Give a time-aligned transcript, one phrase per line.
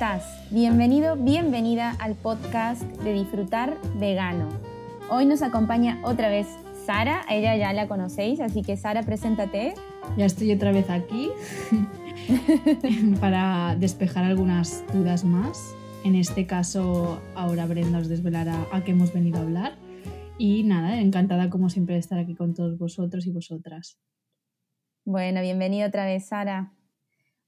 [0.00, 0.50] estás?
[0.50, 4.48] Bienvenido, bienvenida al podcast de Disfrutar Vegano.
[5.10, 6.46] Hoy nos acompaña otra vez
[6.86, 9.74] Sara, ella ya la conocéis, así que Sara, preséntate.
[10.16, 11.28] Ya estoy otra vez aquí
[13.20, 15.74] para despejar algunas dudas más.
[16.02, 19.76] En este caso, ahora Brenda os desvelará a qué hemos venido a hablar.
[20.38, 23.98] Y nada, encantada como siempre de estar aquí con todos vosotros y vosotras.
[25.04, 26.72] Bueno, bienvenido otra vez, Sara.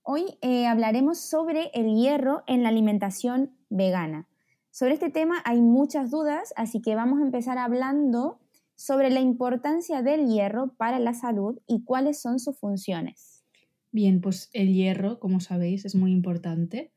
[0.04, 4.26] Hoy eh, hablaremos sobre el hierro en la alimentación vegana.
[4.72, 8.40] Sobre este tema hay muchas dudas, así que vamos a empezar hablando
[8.74, 13.44] sobre la importancia del hierro para la salud y cuáles son sus funciones.
[13.92, 16.90] Bien, pues el hierro, como sabéis, es muy importante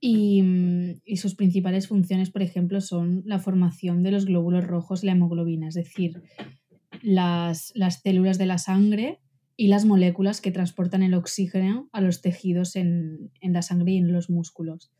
[0.00, 5.12] y, mm, sus principales funciones, por ejemplo, son la formación de los glóbulos rojos la
[5.12, 6.22] hemoglobina, es decir,
[7.02, 9.20] las células de la sangre
[9.56, 14.12] y las moléculas que transportan el oxígeno a los tejidos en, la sangre y en
[14.12, 14.90] los músculos.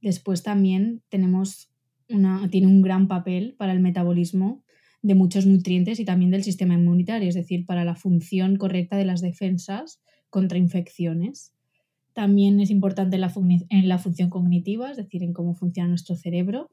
[0.00, 1.70] Después también tenemos
[2.08, 4.64] una, tiene un gran papel para el metabolismo
[5.02, 9.04] de muchos nutrientes y también del sistema inmunitario, es decir, para la función correcta de
[9.04, 11.52] las defensas contra infecciones.
[12.12, 16.68] También es importante en en la función cognitiva, es decir, en cómo funciona nuestro cerebro,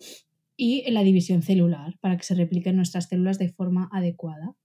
[0.56, 4.56] y en la división celular, para que se repliquen nuestras células de forma adecuada.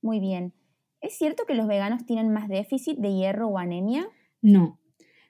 [0.00, 0.54] Muy bien.
[1.00, 4.08] ¿Es cierto que los veganos tienen más déficit de hierro o anemia?
[4.42, 4.80] No,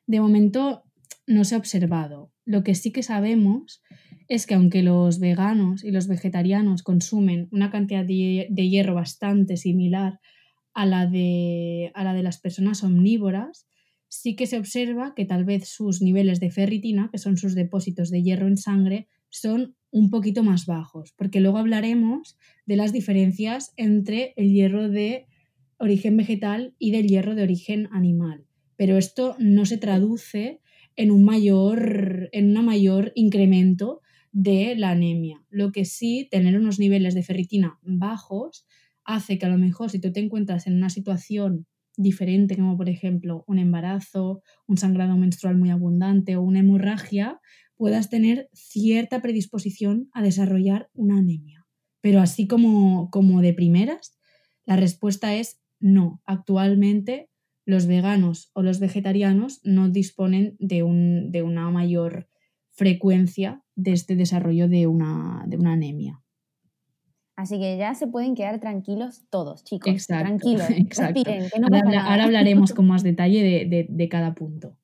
[0.06, 0.84] de momento
[1.26, 2.32] no se ha observado.
[2.44, 3.82] Lo que sí que sabemos
[4.28, 10.20] es que aunque los veganos y los vegetarianos consumen una cantidad de, hierro bastante similar
[10.72, 13.68] a la, de, a la de las personas omnívoras,
[14.08, 18.10] sí que se observa que tal vez sus niveles de ferritina, que son sus depósitos
[18.10, 23.72] de hierro en sangre, son un poquito más bajos, porque luego hablaremos de las diferencias
[23.76, 25.26] entre el hierro de
[25.78, 28.44] origen vegetal y del hierro de origen animal.
[28.76, 30.60] Pero esto no se traduce
[30.96, 34.00] en un mayor, en una mayor incremento
[34.32, 35.44] de la anemia.
[35.50, 38.66] Lo que sí, tener unos niveles de ferritina bajos
[39.04, 41.66] hace que a lo mejor si tú te encuentras en una situación
[41.96, 47.40] diferente, como por ejemplo un embarazo, un sangrado menstrual muy abundante o una hemorragia,
[47.74, 51.66] puedas tener cierta predisposición a desarrollar una anemia.
[52.00, 54.18] Pero así como, como de primeras,
[54.66, 57.30] la respuesta es no, actualmente
[57.64, 62.28] los veganos o los vegetarianos no disponen de, un, de una mayor
[62.70, 66.22] frecuencia de este desarrollo de una, de una anemia.
[67.36, 69.92] Así que ya se pueden quedar tranquilos todos, chicos.
[69.92, 70.66] Exacto, tranquilos.
[72.02, 74.76] ahora, hablaremos con más detalle de, de, cada punto.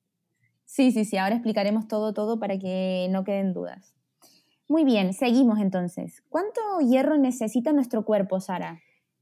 [0.63, 1.17] Sí, sí, sí.
[1.17, 3.93] Ahora explicaremos todo, todo para que no queden dudas.
[4.69, 6.23] Muy bien, seguimos entonces.
[6.29, 8.79] ¿Cuánto hierro necesita nuestro cuerpo, Sara?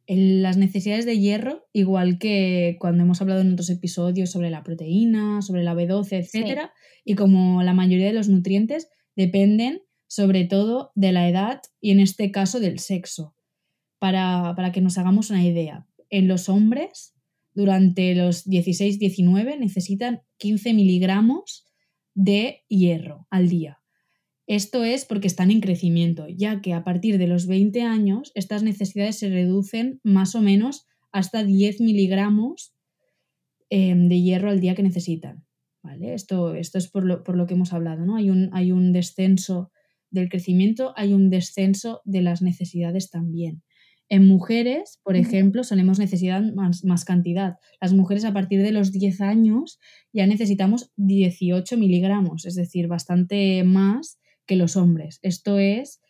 [0.08, 5.42] Las necesidades de hierro, igual que cuando hemos hablado en otros episodios sobre la proteína,
[5.42, 6.70] sobre la B12, etc.
[7.06, 12.00] Y como la mayoría de los nutrientes dependen sobre todo de la edad y en
[12.00, 13.36] este caso del sexo.
[14.00, 17.16] Para, para que nos hagamos una idea, en los hombres
[17.54, 21.66] durante los 16-19 necesitan 15 miligramos
[22.14, 23.83] de hierro al día.
[24.46, 28.62] Esto es porque están en crecimiento, ya que a partir de los 20 años estas
[28.62, 32.74] necesidades se reducen más o menos hasta 10 miligramos
[33.70, 35.46] em, de hierro al día que necesitan.
[35.82, 36.14] ¿vale?
[36.14, 38.06] Esto, esto es por lo, por lo, que hemos hablado.
[38.06, 38.18] ¿no?
[38.18, 39.72] Hay, un, hay un descenso
[40.10, 43.64] del crecimiento, hay un descenso de las necesidades también.
[44.10, 47.56] En mujeres, por ejemplo, solemos necesitar más, más, cantidad.
[47.82, 49.80] Las mujeres a partir de los 10 años
[50.12, 55.20] ya necesitamos 18 miligramos, es decir, bastante más que los hombres.
[55.22, 56.02] Esto es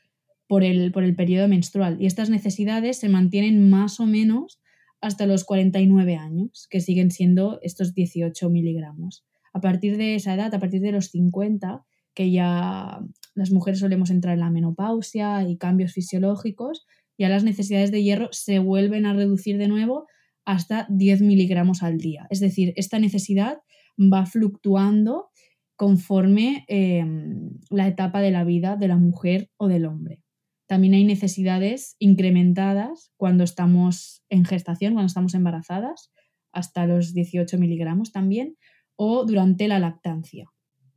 [0.48, 2.02] por el, por el periodo menstrual.
[2.02, 4.60] Y estas necesidades se mantienen más o menos
[5.02, 9.26] hasta los 49 años, que siguen siendo estos 18 miligramos.
[9.54, 11.84] A partir de esa edad, a partir de los 50,
[12.14, 13.02] que ya
[13.36, 16.86] las mujeres solemos entrar en la menopausia y cambios fisiológicos,
[17.18, 20.08] ya las necesidades de hierro se vuelven a reducir de nuevo
[20.46, 22.28] hasta 10 miligramos al día.
[22.30, 23.60] Es decir, esta necesidad
[23.98, 25.30] va fluctuando
[25.76, 30.22] conforme em, la etapa de la vida de la mujer o del hombre.
[30.68, 36.12] También hay necesidades incrementadas cuando estamos en gestación, cuando estamos embarazadas,
[36.52, 38.56] hasta los 18 miligramos también,
[38.96, 40.50] o durante la lactancia.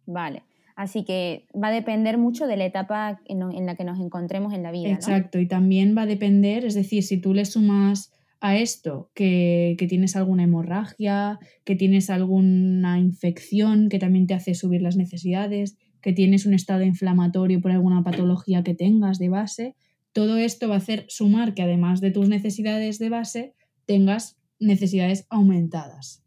[0.07, 0.45] Vale,
[0.77, 4.63] así que va a depender mucho de la etapa en, la que nos encontremos en
[4.63, 4.91] la vida.
[4.91, 8.13] Exacto, y también va a depender, es decir, si tú le sumas
[8.49, 14.83] a esto, que, tienes alguna hemorragia, que tienes alguna infección que también te hace subir
[14.83, 19.75] las necesidades, que tienes un estado inflamatorio por alguna patología que tengas de base,
[20.13, 23.55] todo esto va a hacer sumar que además de tus necesidades de base,
[23.85, 26.23] tengas necesidades aumentadas.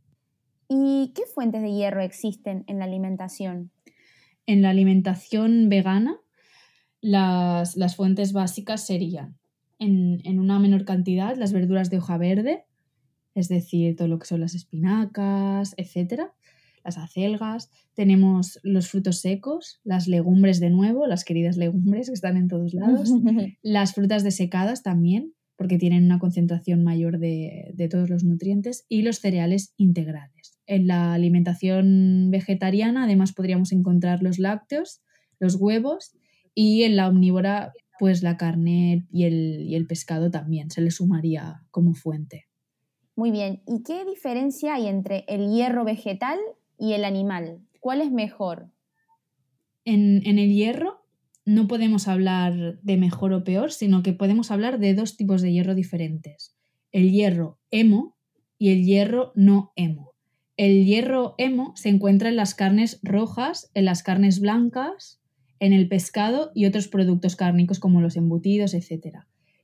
[0.68, 3.72] ¿Y qué fuentes de hierro existen en la alimentación?
[4.46, 6.20] En la alimentación vegana,
[7.02, 9.39] las, fuentes básicas serían,
[9.80, 12.66] en, en, una menor cantidad, las verduras de hoja verde,
[13.36, 16.34] es decir, todo lo que son las espinacas, etcétera,
[16.84, 22.38] las acelgas, tenemos los frutos secos, las legumbres de nuevo, las queridas legumbres que están
[22.38, 23.10] en todos lados,
[23.62, 29.02] las frutas desecadas también, porque tienen una concentración mayor de, de, todos los nutrientes, y
[29.02, 30.58] los cereales integrales.
[30.66, 35.02] En la alimentación vegetariana además podríamos encontrar los lácteos,
[35.40, 36.14] los huevos
[36.54, 40.90] y en la omnívora pues la carne y el, y el pescado también se le
[40.90, 42.48] sumaría como fuente.
[43.20, 46.40] Muy bien, ¿y qué diferencia hay entre el hierro vegetal
[46.78, 47.60] y el animal?
[47.82, 48.72] ¿Cuál es mejor?
[49.84, 51.06] En, el hierro
[51.46, 55.52] no podemos hablar de mejor o peor, sino que podemos hablar de dos tipos de
[55.52, 56.56] hierro diferentes.
[56.94, 58.16] El hierro hemo
[58.58, 60.14] y el hierro no hemo.
[60.56, 65.22] El hierro hemo se encuentra en las carnes rojas, en las carnes blancas,
[65.60, 69.20] en el pescado y otros productos cárnicos como los embutidos, etc.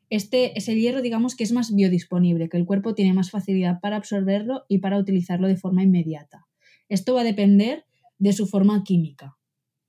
[0.10, 3.80] Este es el hierro, digamos, que es más biodisponible, que el cuerpo tiene más facilidad
[3.82, 6.46] para absorberlo y para utilizarlo de forma inmediata.
[6.90, 7.86] Esto va a depender
[8.20, 9.38] de su forma química,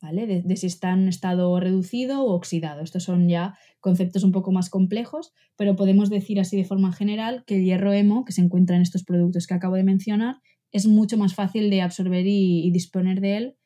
[0.00, 0.26] ¿vale?
[0.26, 2.82] De, si está en estado reducido o oxidado.
[2.82, 7.44] Estos son ya conceptos un poco más complejos, pero podemos decir así de forma general
[7.46, 10.36] que el hierro hemo, que se encuentra en estos productos que acabo de mencionar,
[10.72, 13.56] es mucho más fácil de absorber y, disponer de él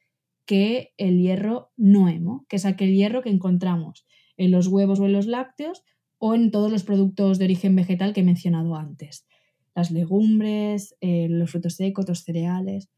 [0.47, 4.07] que el hierro no hemo, que es aquel hierro que encontramos
[4.37, 5.83] en los huevos o en los lácteos
[6.19, 9.27] o en todos los productos de origen vegetal que he mencionado antes.
[9.75, 12.89] Las legumbres, eh, los frutos secos, los cereales.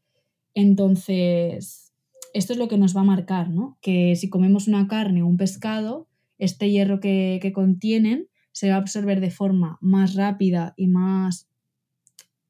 [0.53, 1.93] Entonces,
[2.33, 3.77] esto es lo que nos va a marcar, ¿no?
[3.81, 6.07] Que si comemos una carne o un pescado,
[6.37, 11.49] este hierro que, contienen se va a absorber de forma más rápida y más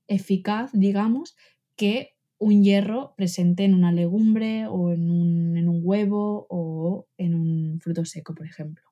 [0.08, 1.36] eficaz, digamos,
[1.76, 2.13] que
[2.44, 7.80] un hierro presente en una legumbre o en un, en un, huevo o en un
[7.80, 8.84] fruto seco, por ejemplo.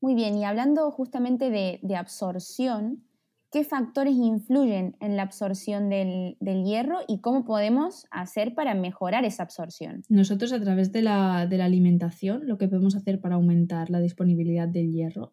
[0.00, 3.06] Muy bien, y hablando justamente de, de absorción,
[3.56, 9.44] qué factores influyen en la absorción del, hierro y cómo podemos hacer para mejorar esa
[9.44, 10.02] absorción.
[10.08, 14.92] Nosotros a través de la, alimentación lo que podemos hacer para aumentar la disponibilidad del
[14.92, 15.32] hierro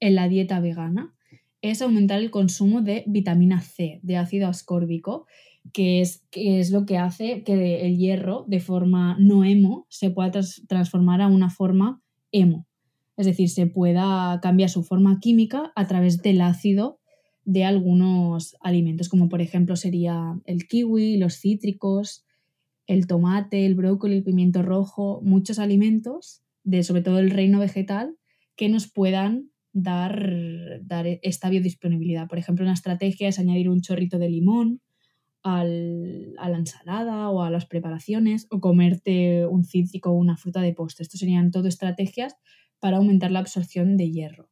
[0.00, 1.14] en la dieta vegana
[1.62, 5.26] es aumentar el consumo de vitamina C, de ácido ascórbico,
[5.72, 10.10] que es, que es lo que hace que el hierro de forma no hemo se
[10.10, 10.30] pueda
[10.68, 12.02] transformar a una forma
[12.32, 12.66] hemo.
[13.16, 17.00] Es decir, se pueda cambiar su forma química a través del ácido
[17.44, 22.26] de algunos alimentos, como por ejemplo sería el kiwi, los cítricos,
[22.86, 28.16] el tomate, el brócoli, el pimiento rojo, muchos alimentos, de sobre todo el reino vegetal,
[28.56, 32.28] que nos puedan dar, dar esta biodisponibilidad.
[32.28, 34.80] Por ejemplo, una estrategia es añadir un chorrito de limón
[35.46, 40.60] al, a la ensalada o a las preparaciones o comerte un cítrico o una fruta
[40.60, 41.04] de postre.
[41.04, 42.34] Estos serían todo estrategias
[42.80, 44.50] para aumentar la absorción de hierro.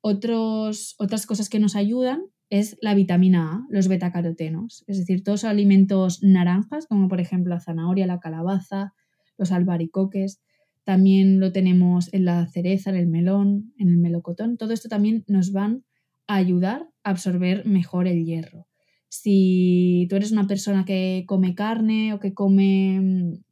[0.00, 5.44] Otros, otras cosas que nos ayudan es la vitamina A, los betacarotenos, es decir, todos
[5.44, 8.94] alimentos naranjas, como por ejemplo la zanahoria, la calabaza,
[9.38, 10.42] los albaricoques,
[10.82, 15.24] también lo tenemos en la cereza, en el melón, en el melocotón, todo esto también
[15.28, 15.84] nos van
[16.26, 18.66] a ayudar a absorber mejor el hierro.
[19.14, 23.42] Si tú eres una persona que come carne o que come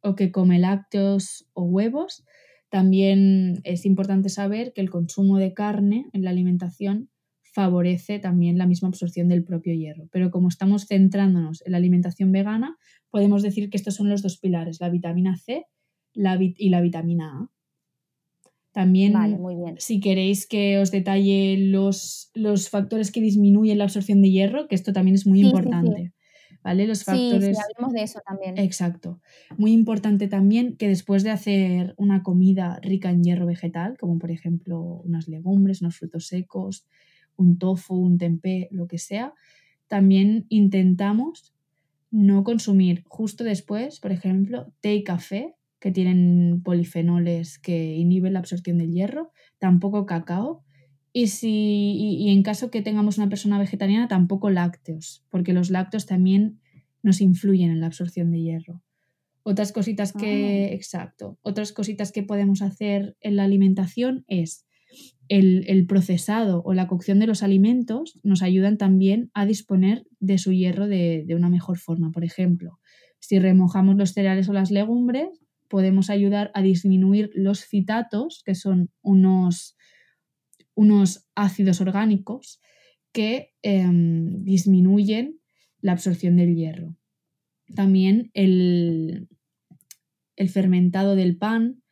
[0.00, 2.24] o que come lácteos o huevos,
[2.68, 7.10] también es importante saber que el consumo de carne en la alimentación
[7.42, 10.06] favorece también la misma absorción del propio hierro.
[10.12, 12.78] Pero como estamos centrándonos en la alimentación vegana,
[13.10, 15.66] podemos decir que estos son los dos pilares, la vitamina C
[16.14, 17.50] y la vitamina A.
[18.72, 19.14] También,
[19.78, 24.74] si queréis que os detalle los, los, factores que disminuyen la absorción de hierro, que
[24.74, 26.12] esto también es muy importante.
[26.62, 26.86] ¿vale?
[26.86, 27.56] Los factores.
[27.56, 28.58] Sí, hablemos de eso también.
[28.58, 29.20] Exacto.
[29.58, 34.30] Muy importante también que después de hacer una comida rica en hierro vegetal, como por
[34.30, 36.86] ejemplo unas legumbres, unos frutos secos,
[37.36, 39.34] un tofu, un tempeh, lo que sea,
[39.88, 41.54] también intentamos
[42.10, 48.38] no consumir justo después, por ejemplo, té y café, que tienen polifenoles que inhiben la
[48.38, 50.62] absorción del hierro, tampoco cacao,
[51.12, 56.06] y, si, y, en caso que tengamos una persona vegetariana, tampoco lácteos, porque los lácteos
[56.06, 56.60] también
[57.02, 58.80] nos influyen en la absorción de hierro.
[59.42, 60.74] Otras cositas que, ah.
[60.74, 64.64] exacto, otras cositas que podemos hacer en la alimentación es
[65.28, 70.52] el, procesado o la cocción de los alimentos nos ayudan también a disponer de su
[70.52, 72.12] hierro de, de una mejor forma.
[72.12, 72.78] Por ejemplo,
[73.18, 75.41] si remojamos los cereales o las legumbres,
[75.72, 79.74] podemos ayudar a disminuir los citatos, que son unos
[80.74, 82.60] unos ácidos orgánicos
[83.10, 85.40] que em, disminuyen
[85.80, 86.96] la absorción del hierro.
[87.74, 89.28] también el,
[90.36, 91.82] el fermentado del pan,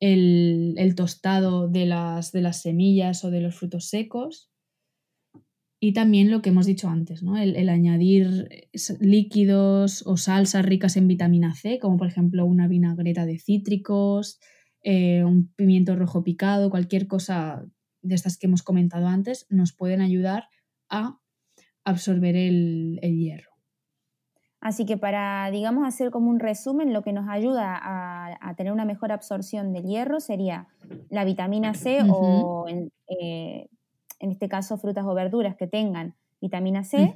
[0.00, 4.50] el, tostado de las, de las, semillas o de los frutos secos
[5.80, 7.36] y también lo que hemos dicho antes, ¿no?
[7.36, 8.48] el, añadir
[9.00, 14.40] líquidos o salsas ricas en vitamina C, como por ejemplo una vinagreta de cítricos,
[14.82, 17.64] eh, un pimiento rojo picado, cualquier cosa
[18.02, 20.48] de estas que hemos comentado antes, nos pueden ayudar
[20.88, 21.20] a
[21.84, 23.52] absorber el, hierro.
[24.60, 28.84] Así que para, digamos, hacer como un resumen, lo que nos ayuda a, tener una
[28.84, 30.66] mejor absorción del hierro sería
[31.10, 32.66] la vitamina C o,
[33.20, 33.68] eh,
[34.18, 37.12] en, este caso, frutas o verduras que tengan vitamina C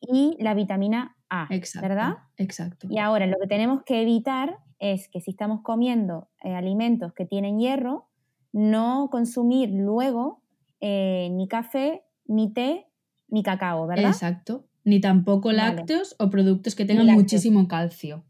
[0.00, 1.48] y la vitamina A,
[1.80, 2.18] ¿verdad?
[2.36, 2.86] Exacto.
[2.90, 7.24] Y ahora lo que tenemos que evitar es que si estamos comiendo eh, alimentos que
[7.24, 8.08] tienen hierro,
[8.52, 10.42] no consumir luego
[10.80, 12.86] eh, ni café, ni té,
[13.28, 14.10] ni cacao, ¿verdad?
[14.10, 14.66] Exacto.
[14.84, 18.24] Ni tampoco lácteos o productos que tengan muchísimo calcio.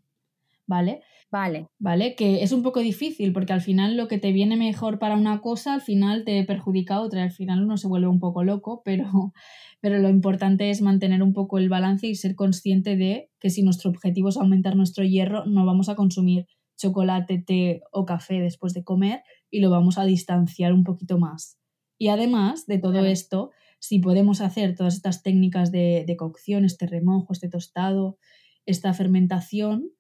[0.67, 1.03] ¿Vale?
[1.31, 1.67] Vale.
[1.79, 2.15] ¿Vale?
[2.15, 5.41] Que es un poco difícil porque al final lo que te viene mejor para una
[5.41, 7.23] cosa, al final te perjudica a otra.
[7.23, 9.05] Al final uno se vuelve un poco loco, pero,
[9.81, 13.63] pero lo importante es mantener un poco el balance y ser consciente de que si
[13.63, 16.47] nuestro objetivo es aumentar nuestro hierro, no vamos a consumir
[16.79, 21.59] chocolate, té o café después de comer y lo vamos a distanciar un poquito más.
[21.99, 27.33] Y además de todo esto, si podemos hacer todas estas técnicas de, cocción, este remojo,
[27.33, 28.19] este tostado,
[28.67, 29.91] esta fermentación,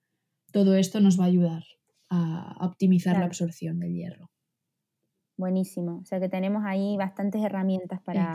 [0.52, 1.64] todo esto nos va a ayudar
[2.10, 4.30] a optimizar la absorción del hierro.
[5.38, 6.00] Buenísimo.
[6.02, 8.34] O sea que tenemos ahí bastantes herramientas para,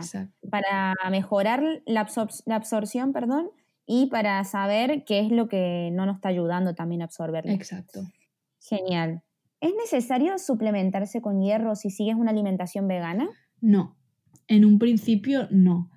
[0.50, 2.08] para mejorar la,
[2.46, 3.50] la, absorción perdón,
[3.86, 7.52] y para saber qué es lo que no nos está ayudando también a absorberlo.
[7.52, 8.00] Exacto.
[8.58, 9.22] Genial.
[9.60, 13.28] ¿Es necesario suplementarse con hierro si sigues una alimentación vegana?
[13.60, 13.98] No,
[14.48, 15.90] en un principio no.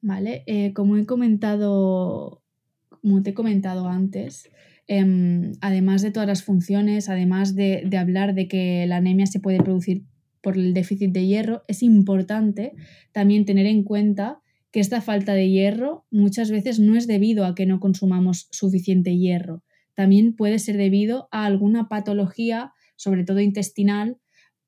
[0.00, 0.42] ¿Vale?
[0.46, 2.42] Eh, como he comentado,
[2.88, 4.50] como te he comentado antes,
[4.86, 9.58] em, además de todas las funciones, además de, hablar de que la anemia se puede
[9.58, 10.04] producir
[10.40, 12.72] por el déficit de hierro, es importante
[13.12, 14.40] también tener en cuenta
[14.72, 19.16] que esta falta de hierro muchas veces no es debido a que no consumamos suficiente
[19.16, 19.62] hierro,
[19.94, 24.18] también puede ser debido a alguna patología, sobre todo intestinal,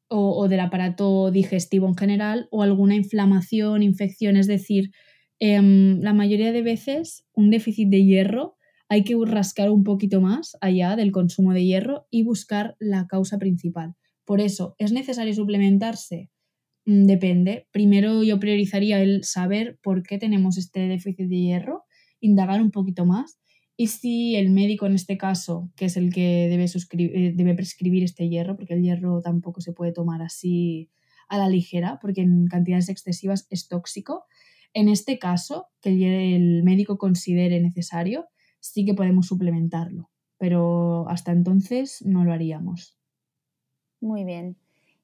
[0.08, 4.36] o, del aparato digestivo en general, o alguna inflamación, infección.
[4.36, 4.92] Es decir,
[5.40, 8.56] em, la mayoría de veces un déficit de hierro
[8.88, 13.38] hay que rascar un poquito más allá del consumo de hierro y buscar la causa
[13.38, 13.94] principal.
[14.24, 16.30] Por eso, ¿es necesario suplementarse?
[16.86, 17.66] Mm, depende.
[17.72, 21.84] Primero yo priorizaría el saber por qué tenemos este déficit de hierro,
[22.20, 23.38] indagar un poquito más
[23.76, 28.04] y si el médico en este caso, que es el que debe, eh, debe prescribir
[28.04, 30.90] este hierro, porque el hierro tampoco se puede tomar así
[31.28, 34.24] a la ligera, porque en cantidades excesivas es tóxico,
[34.74, 38.26] en este caso, que el médico considere necesario,
[38.64, 42.98] sí que podemos suplementarlo, pero hasta entonces no lo haríamos.
[44.00, 44.56] Muy bien.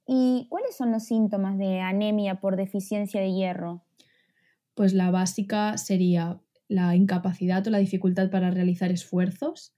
[0.06, 3.84] ¿Y cuáles son los síntomas de anemia por deficiencia de hierro?
[4.74, 9.74] Pues la básica sería la incapacidad o la dificultad para realizar esfuerzos.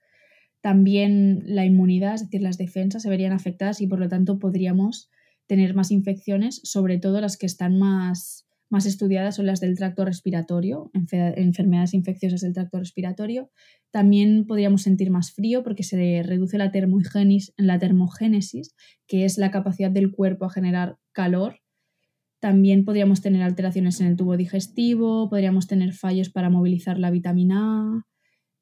[0.61, 5.11] También la inmunidad, es decir, las defensas se verían afectadas y por lo tanto podríamos
[5.47, 10.07] tener más infecciones, sobre todo las que están más, más estudiadas son las del tracto
[10.07, 10.91] respiratorio,
[11.37, 13.51] enfermedades infecciosas del tracto respiratorio.
[13.91, 16.73] También podríamos sentir más frío porque se reduce la,
[17.59, 18.75] la termogénesis,
[19.07, 21.59] que es la capacidad del cuerpo a generar calor.
[22.41, 27.83] También podríamos tener alteraciones en el tubo digestivo, podríamos tener fallos para movilizar la vitamina
[27.83, 28.07] A,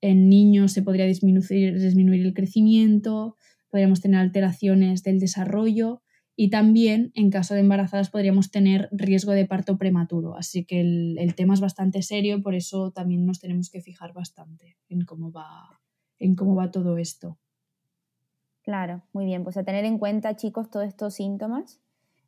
[0.00, 3.36] en niños se podría disminuir, disminuir el crecimiento,
[3.68, 6.02] podríamos tener alteraciones del desarrollo
[6.36, 10.36] y también en caso de embarazadas podríamos tener riesgo de parto prematuro.
[10.36, 14.12] Así que el, el tema es bastante serio, por eso también nos tenemos que fijar
[14.12, 15.80] bastante en cómo va,
[16.18, 17.38] en cómo va todo esto.
[18.62, 19.44] Claro, muy bien.
[19.44, 21.80] Pues a tener en cuenta, chicos, todos estos síntomas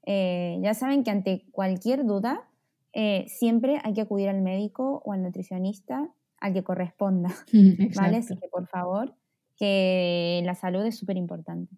[0.05, 2.49] eh, ya saben que ante cualquier duda,
[2.93, 7.33] eh, siempre hay que acudir al médico o al nutricionista al que corresponda,
[7.97, 8.17] ¿vale?
[8.19, 9.15] Así que por favor,
[9.57, 11.77] que la salud es súper importante.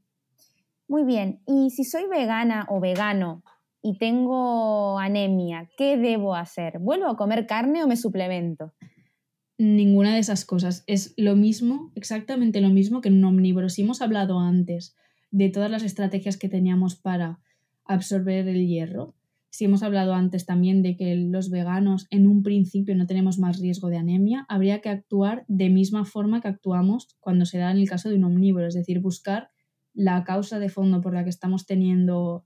[0.94, 3.42] Muy bien, y si soy vegana o vegano
[3.82, 6.78] y tengo anemia, ¿qué debo hacer?
[6.78, 8.74] ¿Vuelvo a comer carne o me suplemento?
[9.58, 10.84] Ninguna de esas cosas.
[10.86, 13.70] Es lo mismo, exactamente lo mismo que en un omnívoro.
[13.70, 14.94] Si hemos hablado antes
[15.32, 17.40] de todas las estrategias que teníamos para
[17.84, 19.16] absorber el hierro.
[19.50, 23.58] Si hemos hablado antes también de que los veganos en un principio no tenemos más
[23.58, 27.78] riesgo de anemia, habría que actuar de misma forma que actuamos cuando se da en
[27.78, 29.50] el caso de un omnívoro, es decir, buscar
[29.94, 32.44] la causa de fondo por la que estamos teniendo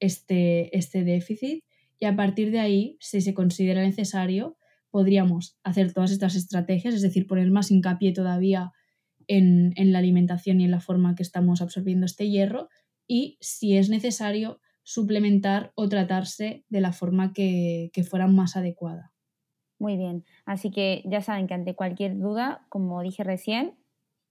[0.00, 1.64] este, este déficit
[2.00, 4.56] y a partir de ahí, si se considera necesario,
[4.90, 8.72] podríamos hacer todas estas estrategias, es decir, poner más hincapié todavía
[9.26, 12.68] en, la alimentación y en la forma que estamos absorbiendo este hierro
[13.06, 19.12] y si es necesario suplementar o tratarse de la forma que, que fuera más adecuada.
[19.78, 23.74] Muy bien, así que ya saben que ante cualquier duda, como dije recién,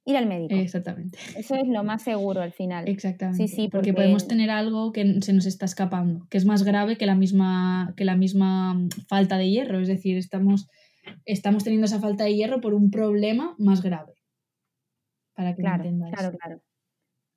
[0.05, 0.55] ir al médico.
[0.55, 1.17] Exactamente.
[1.37, 2.87] Eso es lo más seguro al final.
[2.87, 3.47] Exactamente.
[3.47, 3.93] Sí, sí, porque...
[3.93, 7.93] podemos tener algo que se nos está escapando, que es más grave que la misma,
[7.95, 9.79] que la misma falta de hierro.
[9.79, 10.69] Es decir, estamos,
[11.25, 14.13] estamos teniendo esa falta de hierro por un problema más grave.
[15.33, 16.61] Para que claro, Claro, claro.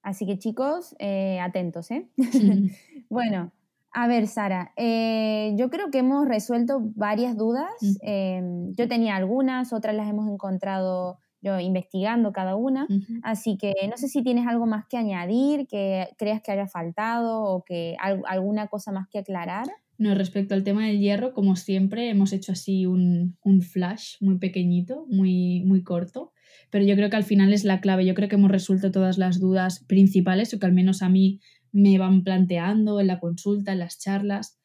[0.02, 2.08] Así que chicos, eh, atentos, ¿eh?
[3.10, 3.52] bueno,
[3.90, 7.72] a ver, Sara, eh, yo creo que hemos resuelto varias dudas.
[8.02, 12.86] Em, yo tenía algunas, otras las hemos encontrado yo investigando cada una.
[13.22, 17.42] Así que no sé si tienes algo más que añadir, que creas que haya faltado
[17.42, 19.66] o que alguna cosa más que aclarar.
[19.98, 24.38] No, respecto al tema del hierro, como siempre, hemos hecho así un, un, flash muy
[24.38, 26.32] pequeñito, muy, muy corto,
[26.70, 28.04] pero yo creo que al final es la clave.
[28.04, 31.40] Yo creo que hemos resuelto todas las dudas principales, o que al menos a mí
[31.72, 34.58] me van planteando en la consulta, en las charlas.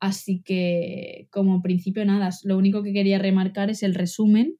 [0.00, 4.56] Así que, como principio, nada, lo único que quería remarcar es el resumen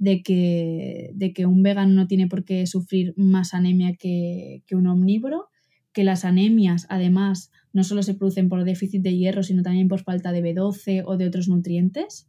[0.00, 4.74] de que, de que un vegano no tiene por qué sufrir más anemia que, que
[4.74, 5.48] un omnívoro,
[5.92, 10.02] que las anemias, además, no solo se producen por déficit de hierro, sino también por
[10.02, 12.26] falta de B12 o de otros nutrientes,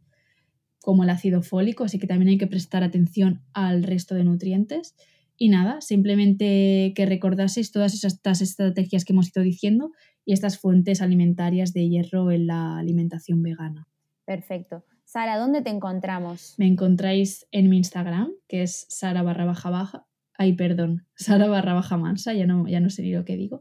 [0.82, 4.94] como el ácido fólico, así que también hay que prestar atención al resto de nutrientes.
[5.38, 9.92] Y nada, simplemente que recordaseis todas estas estrategias que hemos ido diciendo
[10.26, 13.88] y estas fuentes alimentarias de hierro en la alimentación vegana.
[14.26, 14.84] Perfecto.
[15.12, 16.54] Sara, ¿dónde te encontramos?
[16.56, 20.06] Me encontráis en mi Instagram, que es Sara barra baja baja.
[20.38, 23.60] Ay, perdón, Sara barra baja mansa, ya no, ya no sé ni lo que digo.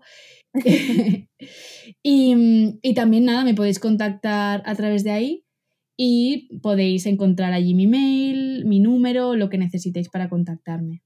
[2.03, 5.45] y, y también nada, me podéis contactar a través de ahí
[5.97, 11.03] y podéis encontrar allí mi mail, mi número, lo que necesitéis para contactarme.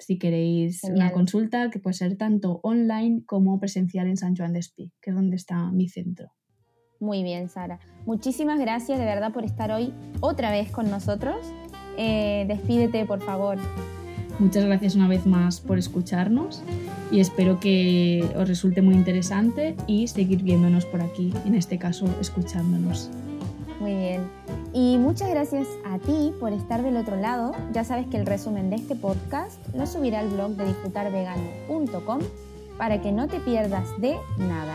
[0.00, 4.58] Si queréis una consulta, que puede ser tanto online como presencial en San Juan de
[4.58, 6.32] Espí, que es donde está mi centro.
[7.04, 7.78] Muy bien, Sara.
[8.06, 11.36] Muchísimas gracias de verdad por estar hoy otra vez con nosotros.
[11.98, 13.58] Eh, despídete, por favor.
[14.38, 16.62] Muchas gracias una vez más por escucharnos
[17.12, 22.06] y espero que os resulte muy interesante y seguir viéndonos por aquí, en este caso
[22.22, 23.10] escuchándonos.
[23.80, 24.22] Muy bien.
[24.72, 27.52] Y muchas gracias a ti por estar del otro lado.
[27.74, 32.20] Ya sabes que el resumen de este podcast lo subirá al blog de disfrutarvegano.com
[32.78, 34.74] para que no te pierdas de nada